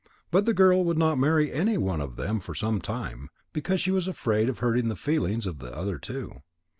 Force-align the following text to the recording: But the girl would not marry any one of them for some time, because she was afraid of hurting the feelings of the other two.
But 0.31 0.45
the 0.45 0.53
girl 0.55 0.83
would 0.85 0.97
not 0.97 1.19
marry 1.19 1.53
any 1.53 1.77
one 1.77 2.01
of 2.01 2.15
them 2.15 2.39
for 2.39 2.55
some 2.55 2.81
time, 2.81 3.29
because 3.53 3.79
she 3.79 3.91
was 3.91 4.07
afraid 4.07 4.49
of 4.49 4.57
hurting 4.57 4.89
the 4.89 4.95
feelings 4.95 5.45
of 5.45 5.59
the 5.59 5.71
other 5.77 5.99
two. 5.99 6.41